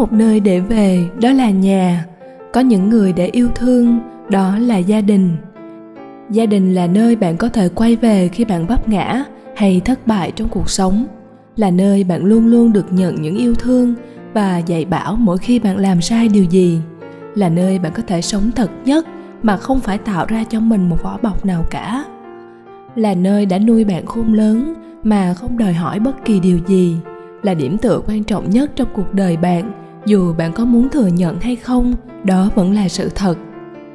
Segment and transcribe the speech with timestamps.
[0.00, 2.04] một nơi để về, đó là nhà.
[2.52, 5.36] Có những người để yêu thương, đó là gia đình.
[6.30, 9.24] Gia đình là nơi bạn có thể quay về khi bạn vấp ngã
[9.56, 11.06] hay thất bại trong cuộc sống.
[11.56, 13.94] Là nơi bạn luôn luôn được nhận những yêu thương
[14.34, 16.80] và dạy bảo mỗi khi bạn làm sai điều gì.
[17.34, 19.06] Là nơi bạn có thể sống thật nhất
[19.42, 22.04] mà không phải tạo ra cho mình một vỏ bọc nào cả.
[22.96, 26.96] Là nơi đã nuôi bạn khôn lớn mà không đòi hỏi bất kỳ điều gì.
[27.42, 29.79] Là điểm tựa quan trọng nhất trong cuộc đời bạn
[30.10, 33.34] dù bạn có muốn thừa nhận hay không, đó vẫn là sự thật.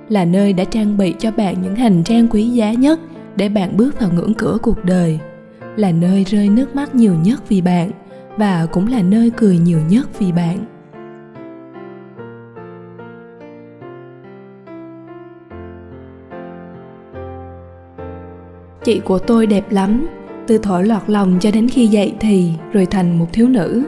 [0.10, 3.00] Là nơi đã trang bị cho bạn những hành trang quý giá nhất
[3.36, 5.20] để bạn bước vào ngưỡng cửa cuộc đời.
[5.76, 7.92] Là nơi rơi nước mắt nhiều nhất vì bạn
[8.38, 10.66] và cũng là nơi cười nhiều nhất vì bạn.
[18.84, 20.08] Chị của tôi đẹp lắm.
[20.48, 23.84] Từ thổi lọt lòng cho đến khi dậy thì rồi thành một thiếu nữ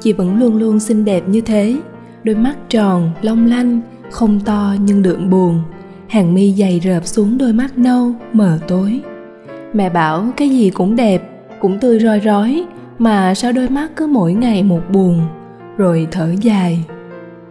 [0.00, 1.76] chị vẫn luôn luôn xinh đẹp như thế.
[2.24, 3.80] Đôi mắt tròn, long lanh,
[4.10, 5.62] không to nhưng đượm buồn.
[6.08, 9.00] Hàng mi dày rợp xuống đôi mắt nâu, mờ tối.
[9.72, 11.30] Mẹ bảo, cái gì cũng đẹp,
[11.60, 12.66] cũng tươi roi rói,
[12.98, 15.20] mà sao đôi mắt cứ mỗi ngày một buồn?
[15.76, 16.84] Rồi thở dài.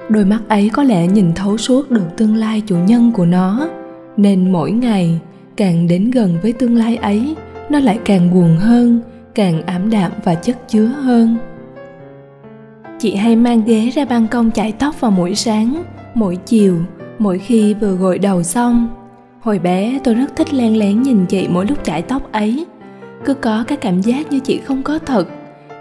[0.09, 3.69] Đôi mắt ấy có lẽ nhìn thấu suốt được tương lai chủ nhân của nó.
[4.17, 5.19] Nên mỗi ngày,
[5.57, 7.35] càng đến gần với tương lai ấy,
[7.69, 9.01] nó lại càng buồn hơn,
[9.35, 11.37] càng ảm đạm và chất chứa hơn
[12.99, 16.77] chị hay mang ghế ra ban công chải tóc vào mỗi sáng, mỗi chiều,
[17.19, 18.87] mỗi khi vừa gội đầu xong.
[19.41, 22.65] Hồi bé, tôi rất thích len lén nhìn chị mỗi lúc chải tóc ấy.
[23.25, 25.27] Cứ có cái cảm giác như chị không có thật,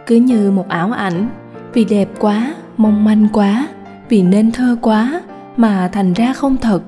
[0.07, 1.29] cứ như một ảo ảnh.
[1.73, 3.69] Vì đẹp quá, mong manh quá,
[4.09, 5.23] vì nên thơ quá
[5.57, 6.83] mà thành ra không thật.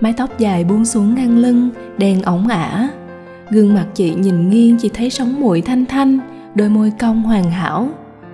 [0.00, 2.88] Mái tóc dài buông xuống ngang lưng đen ống ả.
[3.50, 6.18] Gương mặt chị nhìn nghiêng, chỉ thấy sống mũi thanh thanh,
[6.54, 7.88] đôi môi cong hoàn hảo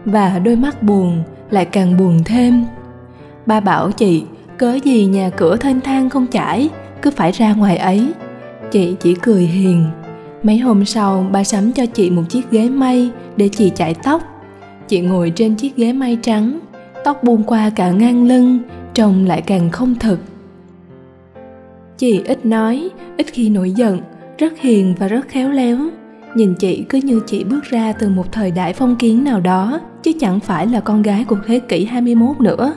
[0.05, 2.65] và đôi mắt buồn lại càng buồn thêm.
[3.47, 4.25] Ba bảo chị,
[4.59, 6.69] cớ gì nhà cửa thênh thang không chải
[7.03, 8.13] cứ phải ra ngoài ấy.
[8.71, 9.85] Chị chỉ cười hiền.
[10.43, 14.23] Mấy hôm sau, ba sắm cho chị một chiếc ghế mây để chị chải tóc.
[14.89, 16.59] Chị ngồi trên chiếc ghế mây trắng,
[17.05, 18.59] tóc buông qua cả ngang lưng,
[18.95, 20.19] trông lại càng không thực.
[21.99, 24.01] Chị ít nói, ít khi nổi giận,
[24.39, 25.79] rất hiền và rất khéo léo
[26.35, 29.81] nhìn chị cứ như chị bước ra từ một thời đại phong kiến nào đó
[30.03, 32.75] chứ chẳng phải là con gái của thế kỷ 21 nữa.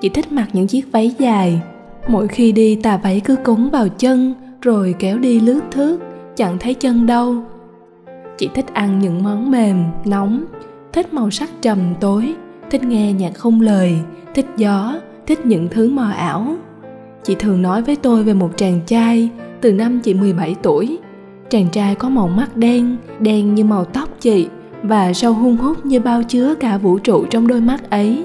[0.00, 1.62] Chị thích mặc những chiếc váy dài,
[2.08, 6.00] mỗi khi đi tà váy cứ cúng vào chân rồi kéo đi lướt thước,
[6.36, 7.36] chẳng thấy chân đâu.
[8.38, 10.44] Chị thích ăn những món mềm, nóng,
[10.92, 12.34] thích màu sắc trầm tối,
[12.70, 13.94] thích nghe nhạc không lời,
[14.34, 14.94] thích gió,
[15.26, 16.56] thích những thứ mờ ảo.
[17.24, 19.28] Chị thường nói với tôi về một chàng trai
[19.60, 20.98] từ năm chị 17 tuổi.
[21.50, 24.48] Chàng trai có màu mắt đen, đen như màu tóc chị
[24.82, 28.24] và sâu hun hút như bao chứa cả vũ trụ trong đôi mắt ấy.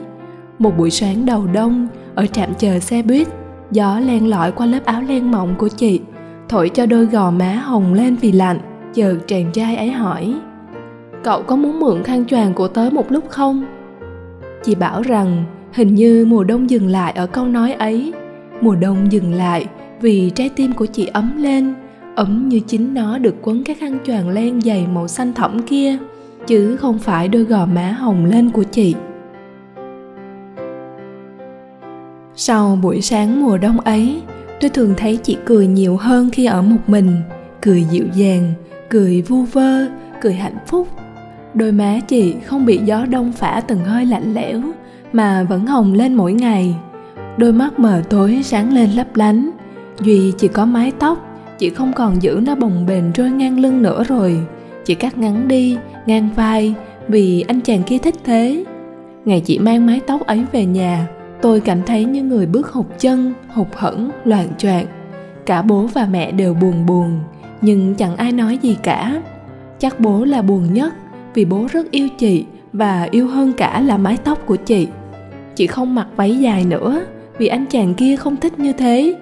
[0.60, 3.28] Một buổi sáng đầu đông, ở trạm chờ xe buýt,
[3.72, 6.02] gió len lỏi qua lớp áo len mỏng của chị,
[6.50, 8.60] thổi cho đôi gò má hồng lên vì lạnh.
[8.94, 10.34] Chợt chàng trai ấy hỏi,
[11.24, 13.66] cậu có muốn mượn khăn choàng của tớ một lúc không?
[14.64, 15.44] Chị bảo rằng
[15.74, 18.14] hình như mùa đông dừng lại ở câu nói ấy.
[18.62, 19.66] Mùa đông dừng lại
[20.02, 21.74] vì trái tim của chị ấm lên
[22.16, 25.98] ấm như chính nó được quấn cái khăn choàng len dày màu xanh thẫm kia,
[26.48, 28.96] chứ không phải đôi gò má hồng lên của chị.
[32.36, 34.22] Sau buổi sáng mùa đông ấy,
[34.62, 37.16] tôi thường thấy chị cười nhiều hơn khi ở một mình,
[37.62, 38.54] cười dịu dàng,
[38.90, 39.86] cười vu vơ,
[40.22, 40.88] cười hạnh phúc.
[41.54, 44.62] Đôi má chị không bị gió đông phả từng hơi lạnh lẽo,
[45.14, 46.76] mà vẫn hồng lên mỗi ngày.
[47.38, 49.50] Đôi mắt mờ tối sáng lên lấp lánh,
[50.02, 53.82] duy chỉ có mái tóc chị không còn giữ nó bồng bềnh trôi ngang lưng
[53.82, 54.40] nữa rồi.
[54.86, 56.74] Chị cắt ngắn đi, ngang vai,
[57.08, 58.64] vì anh chàng kia thích thế.
[59.26, 61.08] Ngày chị mang mái tóc ấy về nhà,
[61.42, 64.86] tôi cảm thấy như người bước hụt chân hụt hẫng, loạn choạng.
[65.46, 67.20] Cả bố và mẹ đều buồn buồn,
[67.62, 69.22] nhưng chẳng ai nói gì cả.
[69.80, 70.94] Chắc bố là buồn nhất,
[71.34, 74.88] vì bố rất yêu chị và yêu hơn cả là mái tóc của chị.
[75.56, 77.06] Chị không mặc váy dài nữa,
[77.38, 79.16] vì anh chàng kia không thích như thế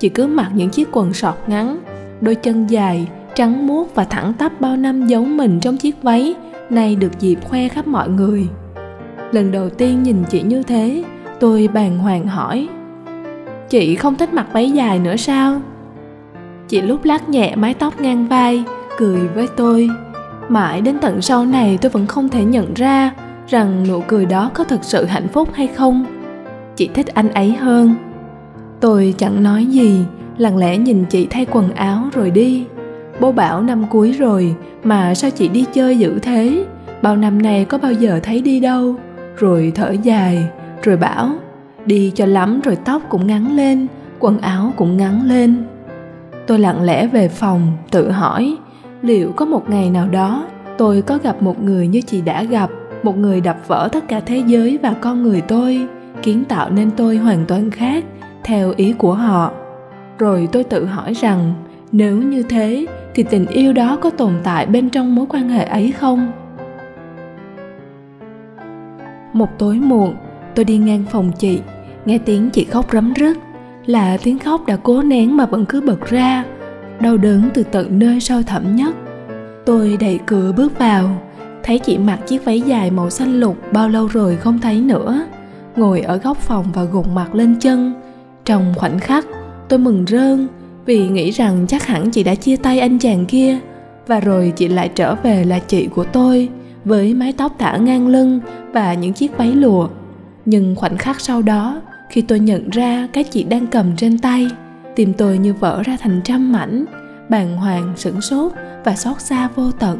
[0.00, 1.78] chị cứ mặc những chiếc quần sọt ngắn,
[2.20, 6.34] đôi chân dài, trắng muốt và thẳng tắp bao năm giấu mình trong chiếc váy,
[6.70, 8.48] nay được dịp khoe khắp mọi người.
[9.32, 11.04] Lần đầu tiên nhìn chị như thế,
[11.40, 12.68] tôi bàng hoàng hỏi,
[13.68, 15.60] chị không thích mặc váy dài nữa sao?
[16.68, 18.64] Chị lúc lắc nhẹ mái tóc ngang vai,
[18.98, 19.90] cười với tôi,
[20.48, 23.12] mãi đến tận sau này tôi vẫn không thể nhận ra
[23.48, 26.04] rằng nụ cười đó có thực sự hạnh phúc hay không.
[26.76, 27.94] Chị thích anh ấy hơn
[28.80, 30.04] tôi chẳng nói gì,
[30.38, 32.64] lặng lẽ nhìn chị thay quần áo rồi đi.
[33.20, 34.54] Bố bảo năm cuối rồi,
[34.84, 36.64] mà sao chị đi chơi dữ thế?
[37.02, 38.94] Bao năm nay có bao giờ thấy đi đâu?
[39.36, 40.44] Rồi thở dài,
[40.82, 41.30] rồi bảo,
[41.86, 43.86] đi cho lắm rồi tóc cũng ngắn lên,
[44.18, 45.64] quần áo cũng ngắn lên.
[46.46, 48.56] Tôi lặng lẽ về phòng, tự hỏi,
[49.02, 50.46] liệu có một ngày nào đó
[50.78, 52.70] tôi có gặp một người như chị đã gặp,
[53.02, 55.86] một người đập vỡ tất cả thế giới và con người tôi,
[56.22, 58.04] kiến tạo nên tôi hoàn toàn khác
[58.48, 59.52] theo ý của họ.
[60.18, 61.54] Rồi tôi tự hỏi rằng,
[61.92, 65.64] nếu như thế, thì tình yêu đó có tồn tại bên trong mối quan hệ
[65.64, 66.32] ấy không?
[69.32, 70.14] Một tối muộn,
[70.54, 71.60] tôi đi ngang phòng chị,
[72.04, 73.38] nghe tiếng chị khóc rấm rứt,
[73.86, 76.44] là tiếng khóc đã cố nén mà vẫn cứ bật ra,
[77.00, 78.94] đau đớn từ tận nơi sâu thẳm nhất.
[79.66, 81.04] Tôi đẩy cửa bước vào,
[81.62, 85.26] thấy chị mặc chiếc váy dài màu xanh lục bao lâu rồi không thấy nữa,
[85.76, 87.94] ngồi ở góc phòng và gục mặt lên chân
[88.48, 89.26] trong khoảnh khắc,
[89.68, 90.48] tôi mừng rơn
[90.86, 93.58] vì nghĩ rằng chắc hẳn chị đã chia tay anh chàng kia
[94.06, 96.48] và rồi chị lại trở về là chị của tôi
[96.84, 98.40] với mái tóc thả ngang lưng
[98.72, 99.88] và những chiếc váy lụa.
[100.44, 101.80] Nhưng khoảnh khắc sau đó,
[102.10, 104.50] khi tôi nhận ra cái chị đang cầm trên tay,
[104.96, 106.84] tim tôi như vỡ ra thành trăm mảnh,
[107.28, 108.52] bàng hoàng, sửng sốt
[108.84, 109.98] và xót xa vô tận.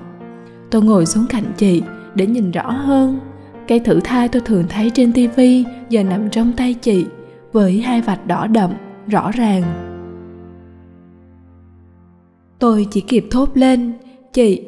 [0.71, 1.83] Tôi ngồi xuống cạnh chị
[2.15, 3.21] để nhìn rõ hơn.
[3.69, 7.07] Cây thử thai tôi thường thấy trên tivi giờ nằm trong tay chị
[7.53, 8.71] với hai vạch đỏ đậm,
[9.07, 9.63] rõ ràng.
[12.59, 13.93] Tôi chỉ kịp thốt lên,
[14.33, 14.65] chị,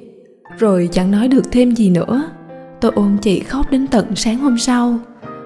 [0.58, 2.22] rồi chẳng nói được thêm gì nữa.
[2.80, 4.98] Tôi ôm chị khóc đến tận sáng hôm sau.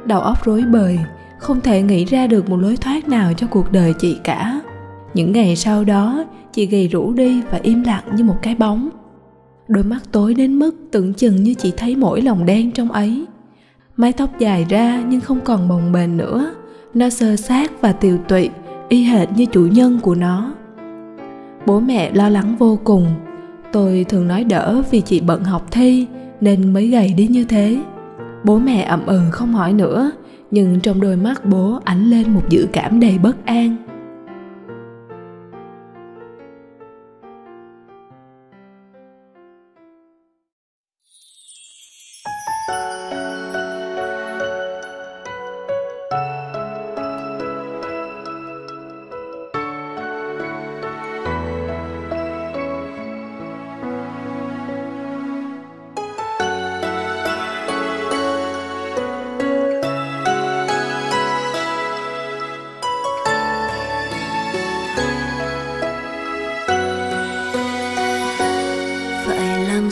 [0.05, 0.99] Đầu óc rối bời,
[1.39, 4.61] không thể nghĩ ra được một lối thoát nào cho cuộc đời chị cả.
[5.15, 8.89] Những ngày sau đó, chị gầy rũ đi và im lặng như một cái bóng.
[9.69, 13.27] Đôi mắt tối đến mức tưởng chừng như chị thấy mỗi lòng đen trong ấy.
[13.97, 16.55] Mái tóc dài ra nhưng không còn bồng bềnh nữa
[16.95, 18.51] nó sơ sát và tiều tụy,
[18.89, 20.55] y hệt như chủ nhân của nó.
[21.67, 23.07] Bố mẹ lo lắng vô cùng.
[23.73, 26.07] Tôi thường nói đỡ vì chị bận học thi,
[26.41, 27.79] nên mới gầy đi như thế.
[28.45, 30.11] Bố mẹ ậm ừ không hỏi nữa,
[30.51, 33.77] nhưng trong đôi mắt bố ánh lên một dự cảm đầy bất an.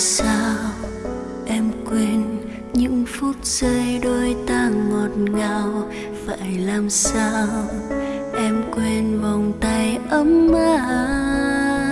[0.03, 0.57] Sao?
[1.47, 2.25] Em quên
[2.73, 5.89] những phút giây đôi ta ngọt ngào.
[6.27, 7.47] Phải làm sao?
[8.35, 11.83] Em quên vòng tay ấm áp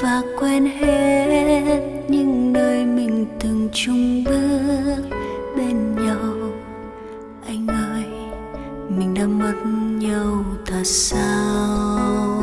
[0.00, 5.02] và quên hết những nơi mình từng chung bước
[5.56, 6.52] bên nhau.
[7.46, 8.04] Anh ơi,
[8.88, 9.54] mình đã mất
[9.98, 12.42] nhau thật sao?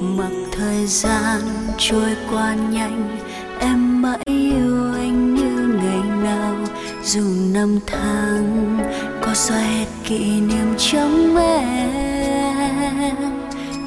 [0.00, 1.40] Mặc thời gian
[1.78, 3.13] trôi qua nhanh
[7.14, 8.78] dù năm tháng
[9.20, 13.16] có xóa hết kỷ niệm trong em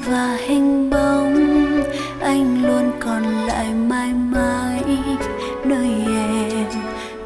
[0.05, 1.83] và hình bóng
[2.21, 4.97] anh luôn còn lại mãi mãi
[5.65, 6.67] nơi em.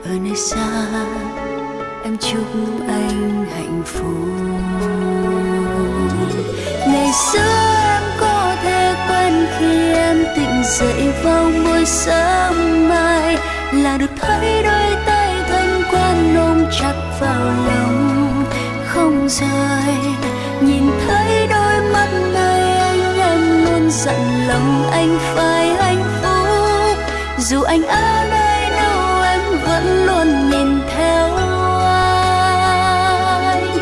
[0.04, 0.86] Ở nơi xa,
[2.04, 2.48] em chúc
[2.88, 4.30] anh hạnh phúc.
[6.88, 13.38] Ngày xưa em có thể quên khi em tỉnh dậy vào buổi sớm mai
[13.74, 15.11] là được thấy đôi tay
[16.80, 18.46] chặt vào lòng,
[18.88, 19.96] không rời.
[20.62, 26.98] Nhìn thấy đôi mắt nơi anh em luôn dặn lòng, anh phải hạnh phúc.
[27.38, 31.36] Dù anh ở nơi đâu em vẫn luôn nhìn theo
[33.46, 33.78] anh.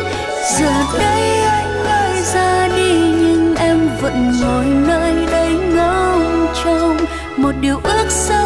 [0.58, 6.96] Giờ đây anh ơi ra đi, nhưng em vẫn ngồi nơi đây ngóng trông.
[7.36, 8.39] Một điều ước xa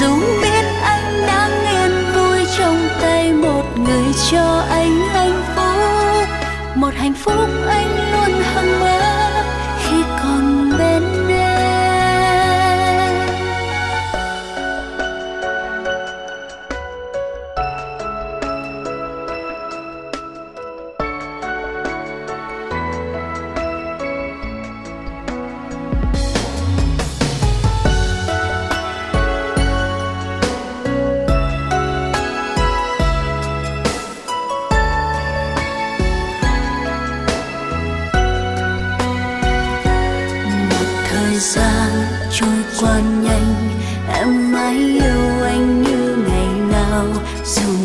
[0.00, 6.28] dù biết anh đang yên vui trong tay một người cho anh hạnh phúc.
[6.74, 8.21] Một hạnh phúc anh luôn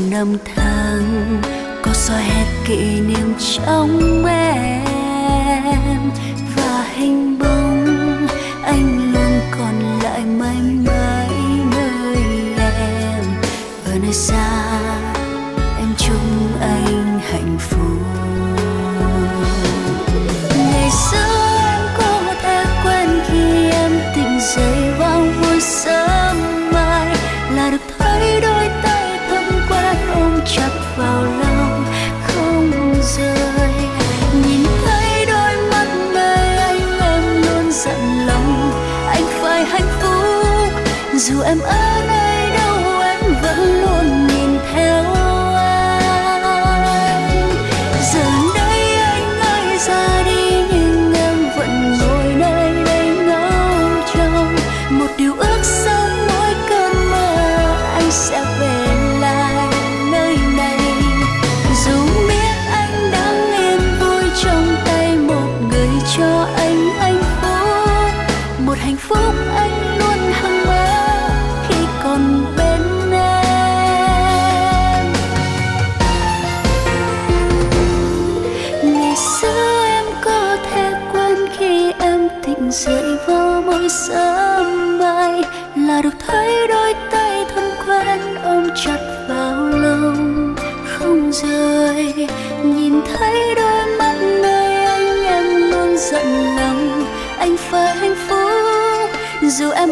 [0.08, 1.42] dù năm tháng,
[1.84, 6.12] có soi hết kỷ niệm trong em.
[6.56, 8.28] Và hình bóng,
[8.64, 11.30] anh luôn còn lại mãi mãi
[11.72, 12.18] nơi
[12.58, 13.24] em.
[13.86, 14.97] Ở nơi xa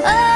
[0.06, 0.35] dù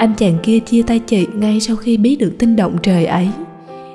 [0.00, 3.28] anh chàng kia chia tay chị ngay sau khi biết được tin động trời ấy.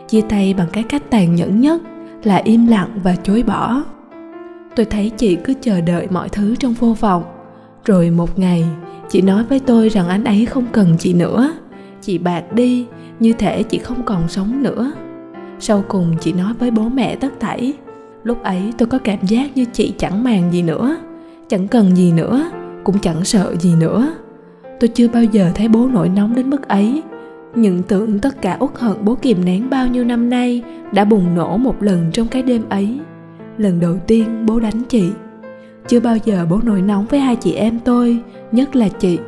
[0.08, 1.82] Chia tay bằng cái cách tàn nhẫn nhất
[2.24, 3.84] là im lặng và chối bỏ.
[4.76, 7.24] Tôi thấy chị cứ chờ đợi mọi thứ trong vô vọng.
[7.86, 8.66] Rồi một ngày,
[9.10, 11.54] chị nói với tôi rằng anh ấy không cần chị nữa.
[12.02, 12.86] Chị bạc đi,
[13.20, 14.92] như thể chị không còn sống nữa.
[15.60, 17.74] Sau cùng chị nói với bố mẹ tất thảy,
[18.24, 20.98] lúc ấy tôi có cảm giác như chị chẳng màng gì nữa.
[21.50, 22.52] Chẳng cần gì nữa,
[22.84, 24.16] cũng chẳng sợ gì nữa
[24.80, 27.04] tôi chưa bao giờ thấy bố nổi nóng đến mức ấy.
[27.56, 30.64] Những tưởng tất cả uất hận bố kìm nén bao nhiêu năm nay
[30.94, 33.00] đã bùng nổ một lần trong cái đêm ấy.
[33.58, 35.10] Lần đầu tiên bố đánh chị.
[35.88, 38.20] Chưa bao giờ bố nổi nóng với hai chị em tôi,
[38.52, 39.20] nhất là chị.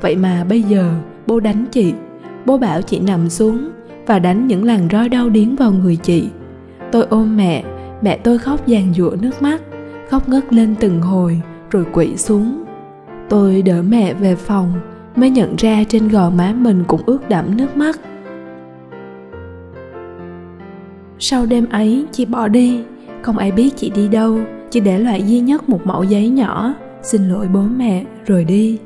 [0.00, 0.94] Vậy mà bây giờ
[1.26, 1.92] bố đánh chị.
[2.46, 3.70] Bố bảo chị nằm xuống
[4.06, 6.28] và đánh những làn roi đau điếng vào người chị.
[6.92, 7.64] Tôi ôm mẹ
[8.02, 9.62] mẹ tôi khóc giàn giụa nước mắt,
[10.08, 11.40] khóc ngất lên từng hồi
[11.70, 12.64] rồi quỵ xuống.
[13.28, 14.72] Tôi đỡ mẹ về phòng
[15.16, 18.00] mới nhận ra trên gò má mình cũng ướt đẫm nước mắt.
[21.18, 22.80] Sau đêm ấy, chị bỏ đi.
[23.22, 24.40] Không ai biết chị đi đâu.
[24.70, 26.74] Chỉ để lại duy nhất một mẫu giấy nhỏ.
[27.02, 28.78] Xin lỗi bố mẹ, rồi đi.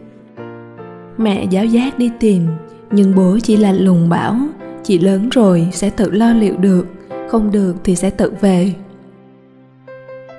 [1.18, 2.46] Mẹ giáo giác đi tìm,
[2.90, 4.36] nhưng bố chỉ lạnh lùng bảo,
[4.82, 6.86] chị lớn rồi, sẽ tự lo liệu được.
[7.28, 8.74] Không được thì sẽ tự về.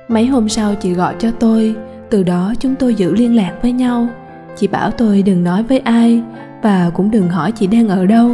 [0.07, 1.75] Mấy hôm sau chị gọi cho tôi.
[2.09, 4.07] Từ đó chúng tôi giữ liên lạc với nhau
[4.55, 6.21] chị bảo tôi đừng nói với ai
[6.61, 8.31] và cũng đừng hỏi chị đang ở đâu.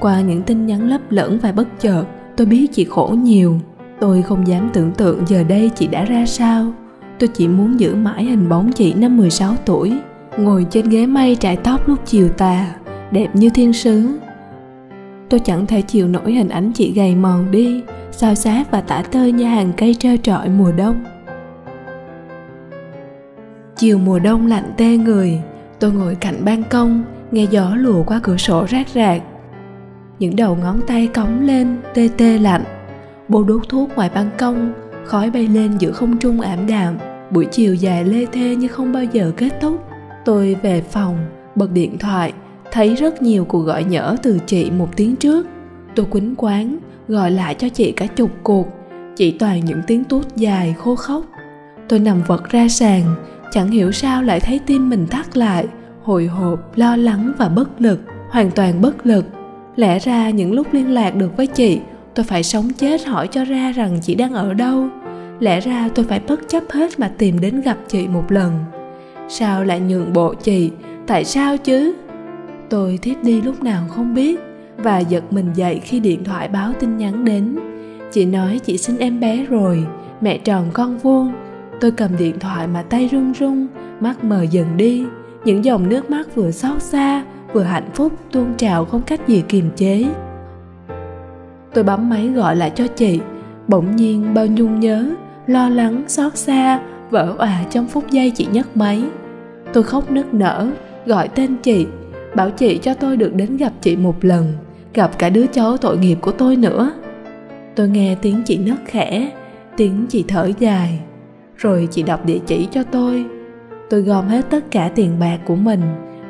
[0.00, 2.04] Qua những tin nhắn lấp lửng và bất chợt,
[2.36, 3.60] tôi biết chị khổ nhiều.
[4.00, 6.72] Tôi không dám tưởng tượng giờ đây chị đã ra sao.
[7.18, 9.92] Tôi chỉ muốn giữ mãi hình bóng chị năm 16 tuổi,
[10.38, 12.74] ngồi trên ghế mây trải tóc lúc chiều tà,
[13.10, 14.08] đẹp như thiên sứ.
[15.28, 19.02] Tôi chẳng thể chịu nổi hình ảnh chị gầy mòn đi sao sát và tả
[19.02, 21.04] tơi như hàng cây trơ trọi mùa đông.
[23.76, 25.40] Chiều mùa đông lạnh tê người
[25.82, 29.22] tôi ngồi cạnh ban công, nghe gió lùa qua cửa sổ rác rạc.
[30.18, 32.64] Những đầu ngón tay cống lên, tê tê lạnh.
[33.28, 34.72] Bố đốt thuốc ngoài ban công,
[35.04, 36.98] khói bay lên giữa không trung ảm đạm.
[37.30, 39.84] Buổi chiều dài lê thê như không bao giờ kết thúc.
[40.24, 41.16] Tôi về phòng,
[41.54, 42.32] bật điện thoại,
[42.70, 45.46] thấy rất nhiều cuộc gọi nhỡ từ chị một tiếng trước.
[45.94, 48.68] Tôi quýnh quán, gọi lại cho chị cả chục cuộc.
[49.16, 51.24] Chỉ toàn những tiếng tút dài, khô khóc.
[51.88, 53.14] Tôi nằm vật ra sàn
[53.52, 55.66] chẳng hiểu sao lại thấy tim mình thắt lại,
[56.02, 59.24] hồi hộp, lo lắng và bất lực, hoàn toàn bất lực.
[59.76, 61.80] Lẽ ra những lúc liên lạc được với chị,
[62.14, 64.88] tôi phải sống chết hỏi cho ra rằng chị đang ở đâu.
[65.40, 68.52] Lẽ ra tôi phải bất chấp hết mà tìm đến gặp chị một lần.
[69.28, 70.70] Sao lại nhượng bộ chị?
[71.06, 71.94] Tại sao chứ?
[72.70, 74.40] Tôi thiếp đi lúc nào không biết,
[74.76, 77.58] và giật mình dậy khi điện thoại báo tin nhắn đến.
[78.12, 79.86] Chị nói chị sinh em bé rồi,
[80.20, 81.32] mẹ tròn con vuông
[81.82, 83.66] tôi cầm điện thoại mà tay run run,
[84.00, 85.04] mắt mờ dần đi.
[85.44, 89.42] Những dòng nước mắt vừa xót xa, vừa hạnh phúc tuôn trào không cách gì
[89.48, 90.04] kiềm chế.
[91.74, 93.20] Tôi bấm máy gọi lại cho chị.
[93.68, 95.10] Bỗng nhiên bao nhung nhớ,
[95.46, 99.02] lo lắng, xót xa, vỡ òa trong phút giây chị nhấc máy.
[99.72, 100.70] Tôi khóc nức nở,
[101.06, 101.86] gọi tên chị,
[102.34, 104.52] bảo chị cho tôi được đến gặp chị một lần,
[104.94, 106.92] gặp cả đứa cháu tội nghiệp của tôi nữa.
[107.76, 109.30] Tôi nghe tiếng chị nấc khẽ,
[109.76, 111.00] tiếng chị thở dài
[111.62, 113.24] rồi chị đọc địa chỉ cho tôi.
[113.90, 115.80] Tôi gom hết tất cả tiền bạc của mình,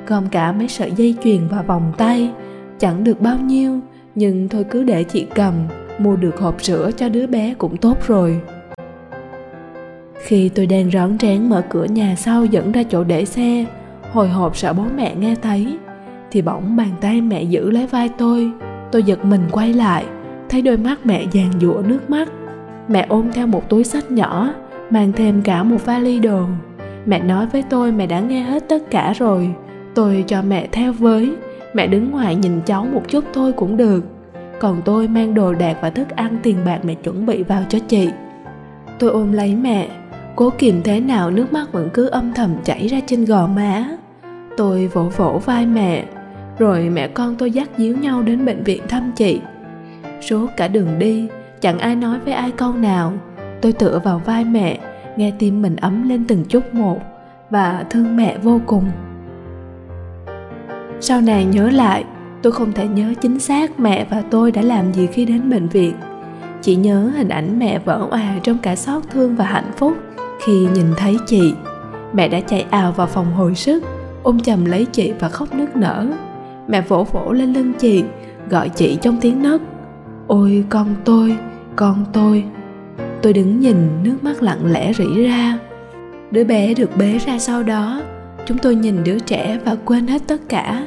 [0.07, 2.31] gom cả mấy sợi dây chuyền và vòng tay.
[2.79, 3.81] Chẳng được bao nhiêu,
[4.15, 5.55] nhưng thôi cứ để chị cầm,
[5.99, 8.41] mua được hộp sữa cho đứa bé cũng tốt rồi.
[10.23, 13.65] Khi tôi đang rón rén mở cửa nhà sau dẫn ra chỗ để xe,
[14.13, 15.79] hồi hộp sợ bố mẹ nghe thấy,
[16.31, 18.51] thì bỗng bàn tay mẹ giữ lấy vai tôi.
[18.93, 20.05] Tôi giật mình quay lại,
[20.49, 22.29] thấy đôi mắt mẹ giàn giụa nước mắt.
[22.89, 24.55] Mẹ ôm theo một túi sách nhỏ
[24.93, 26.47] mang thêm cả một vali đồ.
[27.07, 29.51] Mẹ nói với tôi mẹ đã nghe hết tất cả rồi.
[29.95, 31.33] Tôi cho mẹ theo với.
[31.75, 34.05] Mẹ đứng ngoài nhìn cháu một chút thôi cũng được.
[34.61, 37.79] Còn tôi mang đồ đạc và thức ăn tiền bạc mẹ chuẩn bị vào cho
[37.79, 38.11] chị.
[38.99, 39.89] Tôi ôm lấy mẹ.
[40.37, 43.85] Cố kìm thế nào nước mắt vẫn cứ âm thầm chảy ra trên gò má.
[44.57, 46.05] Tôi vỗ vỗ vai mẹ.
[46.59, 49.41] Rồi mẹ con tôi dắt díu nhau đến bệnh viện thăm chị.
[50.21, 51.29] Suốt cả đường đi,
[51.61, 53.13] chẳng ai nói với ai câu nào
[53.63, 54.79] tôi tựa vào vai mẹ,
[55.17, 56.99] nghe tim mình ấm lên từng chút một
[57.51, 58.85] và thương mẹ vô cùng.
[61.01, 62.05] Sau này nhớ lại,
[62.43, 65.69] tôi không thể nhớ chính xác mẹ và tôi đã làm gì khi đến bệnh
[65.69, 65.95] viện.
[66.63, 69.93] Chỉ nhớ hình ảnh mẹ vỡ òa trong cả xót thương và hạnh phúc
[70.45, 71.55] khi nhìn thấy chị.
[72.13, 73.85] Mẹ đã chạy ào vào phòng hồi sức,
[74.23, 76.07] ôm chầm lấy chị và khóc nức nở.
[76.69, 78.05] Mẹ vỗ vỗ lên lưng chị,
[78.51, 79.63] gọi chị trong tiếng nấc.
[80.27, 81.37] Ôi con tôi
[81.77, 82.45] con tôi
[83.23, 85.59] tôi đứng nhìn, nước mắt lặng lẽ rỉ ra.
[86.31, 88.03] Đứa bé được bế ra sau đó,
[88.47, 90.87] chúng tôi nhìn đứa trẻ và quên hết tất cả.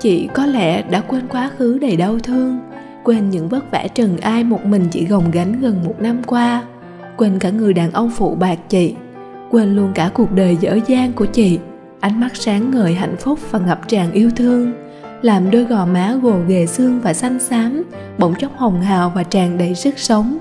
[0.00, 2.58] Chị có lẽ đã quên quá khứ đầy đau thương,
[3.04, 6.62] quên những vất vả trần ai một mình chị gồng gánh gần một năm qua,
[7.16, 8.94] quên cả người đàn ông phụ bạc chị,
[9.50, 11.58] quên luôn cả cuộc đời dở dang của chị.
[12.00, 14.72] Ánh mắt sáng ngời, hạnh phúc và ngập tràn yêu thương,
[15.22, 17.82] làm đôi gò má gồ ghề xương và xanh xám,
[18.18, 20.38] bỗng chốc hồng hào và tràn đầy sức sống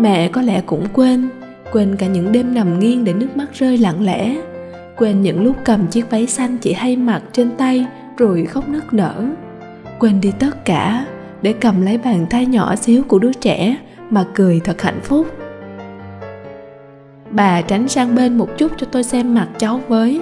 [0.00, 1.28] mẹ có lẽ cũng quên
[1.72, 4.36] quên cả những đêm nằm nghiêng để nước mắt rơi lặng lẽ.
[4.96, 7.86] Quên những lúc cầm chiếc váy xanh chị hay mặc trên tay
[8.16, 9.24] rồi khóc nức nở.
[9.98, 11.06] Quên đi tất cả,
[11.42, 13.76] để cầm lấy bàn tay nhỏ xíu của đứa trẻ
[14.10, 15.26] mà cười thật hạnh phúc.
[17.30, 20.20] Bà tránh sang bên một chút cho tôi xem mặt cháu với.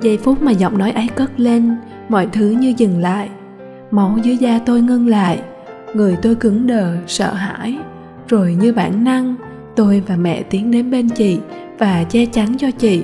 [0.00, 1.76] Giây phút mà giọng nói ấy cất lên,
[2.08, 3.28] mọi thứ như dừng lại.
[3.90, 5.40] Máu dưới da tôi ngưng lại,
[5.94, 7.78] người tôi cứng đờ, sợ hãi
[8.30, 9.34] rồi như bản năng,
[9.76, 11.38] tôi và mẹ tiến đến bên chị
[11.78, 13.02] và che chắn cho chị.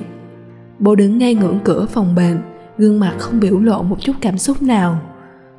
[0.79, 2.37] Bố đứng ngay ngưỡng cửa phòng bệnh,
[2.77, 4.99] gương mặt không biểu lộ một chút cảm xúc nào.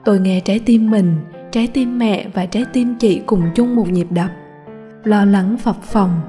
[0.04, 1.16] Tôi nghe trái tim mình,
[1.52, 4.30] trái tim mẹ và trái tim chị cùng chung một nhịp đập.
[5.04, 6.20] Lo lắng phập phồng,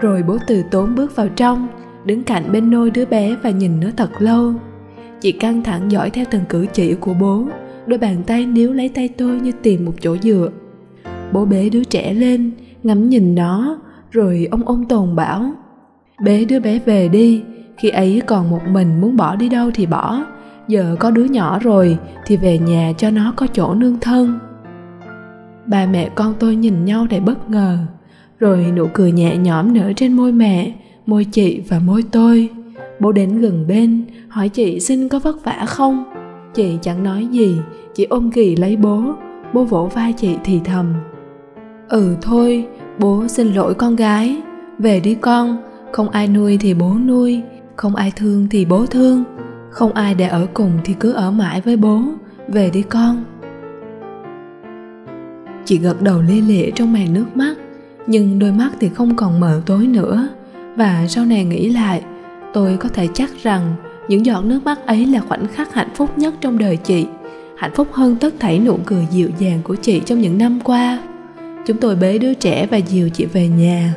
[0.00, 1.68] rồi bố từ tốn bước vào trong,
[2.04, 4.52] đứng cạnh bên nôi đứa bé và nhìn nó thật lâu.
[5.20, 7.46] Chị căng thẳng dõi theo từng cử chỉ của bố,
[7.86, 10.50] đôi bàn tay níu lấy tay tôi như tìm một chỗ dựa.
[11.32, 12.50] Bố bế đứa trẻ lên
[12.84, 13.78] ngắm nhìn nó,
[14.10, 15.52] rồi ông ôm tồn bảo,
[16.24, 17.42] bế đứa bé về đi,
[17.76, 20.24] khi ấy còn một mình muốn bỏ đi đâu thì bỏ,
[20.68, 24.38] giờ có đứa nhỏ rồi thì về nhà cho nó có chỗ nương thân.
[25.66, 27.78] Ba mẹ con tôi nhìn nhau đầy bất ngờ,
[28.38, 30.72] rồi nụ cười nhẹ nhõm nở trên môi mẹ,
[31.06, 32.50] môi chị và môi tôi.
[33.00, 36.04] Bố đến gần bên, hỏi chị xin có vất vả không?
[36.54, 37.56] Chị chẳng nói gì,
[37.94, 39.02] chỉ ôm ghì lấy bố.
[39.52, 40.94] Bố vỗ vai chị thì thầm
[41.88, 42.66] ừ thôi,
[42.98, 44.42] bố xin lỗi con gái.
[44.78, 45.56] Về đi con,
[45.92, 47.42] không ai nuôi thì bố nuôi,
[47.76, 49.24] không ai thương thì bố thương.
[49.70, 52.02] Không ai để ở cùng thì cứ ở mãi với bố.
[52.48, 53.24] Về đi con.
[55.64, 57.54] Chị gật đầu lia lịa trong màn nước mắt,
[58.06, 60.28] nhưng đôi mắt thì không còn mờ tối nữa.
[60.76, 62.02] Và sau này nghĩ lại,
[62.52, 63.74] tôi có thể chắc rằng
[64.08, 67.06] những giọt nước mắt ấy là khoảnh khắc hạnh phúc nhất trong đời chị,
[67.56, 70.98] hạnh phúc hơn tất thảy nụ cười dịu dàng của chị trong những năm qua
[71.66, 73.94] chúng tôi bế đứa trẻ và dìu chị về nhà.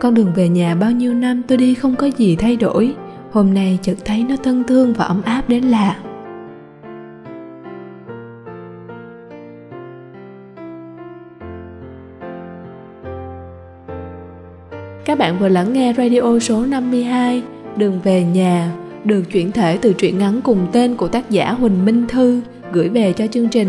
[0.00, 2.94] Con đường về nhà bao nhiêu năm tôi đi không có gì thay đổi.
[3.32, 5.96] Hôm nay chợt thấy nó thân thương và ấm áp đến lạ.
[15.04, 17.42] Các bạn vừa lắng nghe radio số 52
[17.76, 18.72] Đường về nhà,
[19.04, 22.40] được chuyển thể từ truyện ngắn cùng tên của tác giả Huỳnh Minh Thư
[22.72, 23.68] gửi về cho chương trình.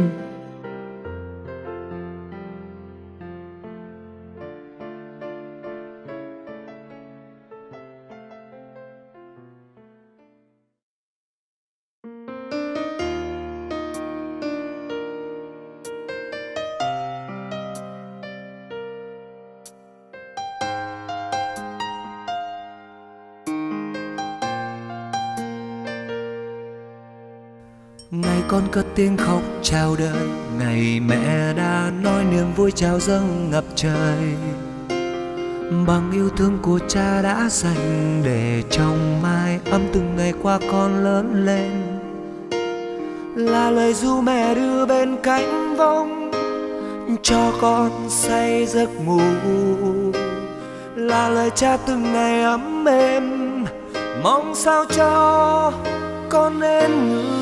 [28.49, 30.27] Con cất tiếng khóc chào đời.
[30.59, 34.17] Ngày mẹ đã nói niềm vui chào dâng ngập trời.
[35.87, 41.03] Bằng yêu thương của cha đã dành để trong mai ấm từng ngày qua con
[41.03, 41.71] lớn lên.
[43.35, 46.31] Là lời ru mẹ đưa bên cánh vong
[47.23, 49.21] cho con say giấc ngủ.
[50.95, 53.65] Là lời cha từng ngày ấm êm,
[54.23, 55.73] mong sao cho
[56.29, 57.38] con nên người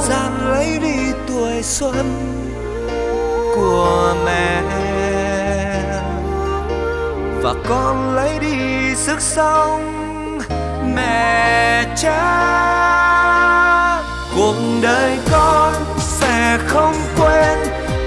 [0.00, 2.06] thời gian lấy đi tuổi xuân
[3.54, 4.62] của mẹ.
[7.42, 10.38] Và con lấy đi sức sống
[10.94, 12.20] mẹ cha.
[14.36, 17.58] Cuộc đời con sẽ không quên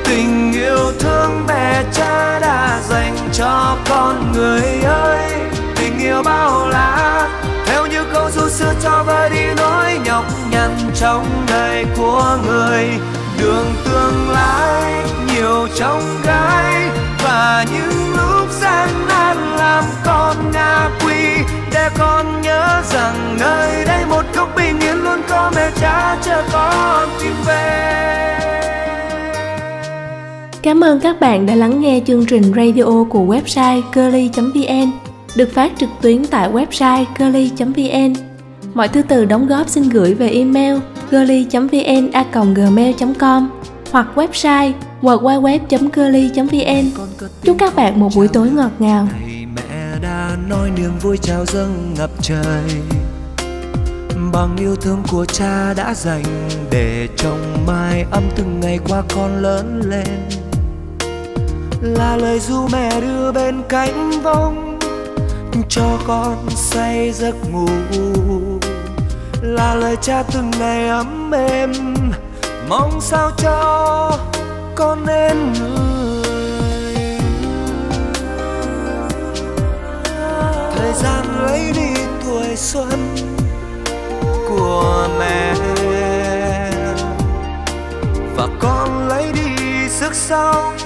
[0.05, 5.31] tình yêu thương mẹ cha đã dành cho con người ơi.
[5.75, 7.29] Tình yêu bao la
[7.65, 12.85] theo như câu ru xưa cho vơi đi nỗi nhọc nhằn trong đời của người,
[13.39, 16.89] đường tương lai nhiều trong gai.
[17.23, 24.05] Và những lúc gian nan làm con ngã quỳ để con nhớ rằng nơi đây
[24.05, 27.59] một góc bình yên luôn có mẹ cha chờ con tìm về.
[30.61, 35.71] Cảm ơn các bạn đã lắng nghe chương trình radio của website curly.vn được phát
[35.79, 38.13] trực tuyến tại website girly.vn.
[38.73, 40.77] Mọi thư từ đóng góp xin gửi về email
[41.11, 43.49] girly.vn@gmail.com
[43.91, 47.05] hoặc website www.girly.vn.
[47.43, 49.07] Chúc các bạn một buổi tối ngọt ngào.
[49.55, 52.63] mẹ đã nói niềm vui chào dâng ngập trời
[54.33, 56.23] bằng yêu thương của cha đã dành
[56.71, 60.29] để trong mai ấm từng ngày qua con lớn lên
[61.81, 64.62] là lời ru mẹ đưa bên cánh vong
[65.69, 67.67] cho con say giấc ngủ.
[69.41, 71.71] Là lời cha từng ngày ấm êm,
[72.69, 74.17] mong sao cho
[74.75, 77.17] con nên người.
[80.75, 83.15] Thời gian lấy đi tuổi xuân
[84.49, 85.55] của mẹ
[88.35, 90.82] và con lấy đi sức sống.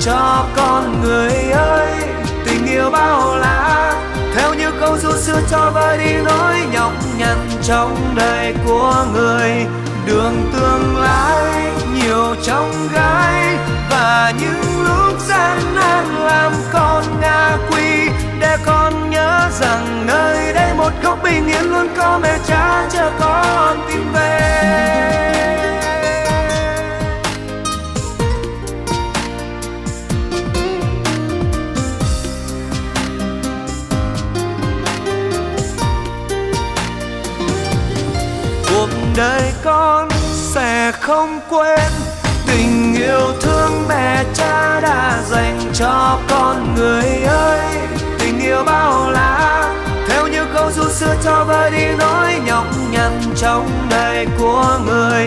[0.00, 1.92] Cho con người ơi.
[2.44, 3.92] Tình yêu bao la,
[4.34, 9.66] theo như câu ru xưa cho vơi đi nỗi nhọc nhằn trong đời của người.
[10.06, 13.56] Đường tương lai nhiều trong gai,
[13.90, 18.08] và những lúc gian nan làm con ngã quỵ.
[18.40, 23.10] Để con nhớ rằng nơi đây một góc bình yên luôn có mẹ cha chờ
[23.20, 25.49] con tìm về.
[41.20, 41.90] không quên
[42.46, 47.60] tình yêu thương mẹ cha đã dành cho con người ơi.
[48.18, 49.64] Tình yêu bao la,
[50.08, 55.26] theo như câu ru xưa cho vơi đi nói nhọc nhằn trong ngày của người.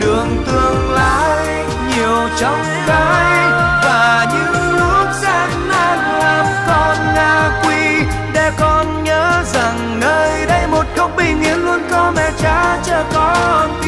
[0.00, 1.64] Đường tương lai
[1.96, 3.48] nhiều trong cái,
[3.84, 10.66] và những lúc gian nan làm con ngã quỵ, để con nhớ rằng nơi đây
[10.66, 13.80] một góc bình yên luôn có mẹ cha chờ con.